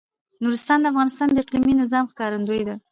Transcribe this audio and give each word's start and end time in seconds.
نورستان 0.43 0.77
د 0.81 0.85
افغانستان 0.91 1.27
د 1.31 1.37
اقلیمي 1.43 1.73
نظام 1.81 2.05
ښکارندوی 2.11 2.61
ده. 2.67 2.75